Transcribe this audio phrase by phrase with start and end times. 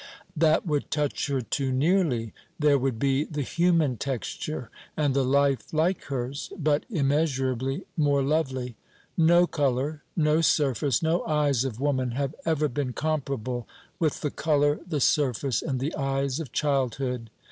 [0.35, 2.33] That would touch her too nearly.
[2.57, 8.77] There would be the human texture and the life like hers, but immeasurably more lovely.
[9.15, 13.67] No colour, no surface, no eyes of woman have ever been comparable
[13.99, 17.29] with the colour, the surface, and the eyes of childhood.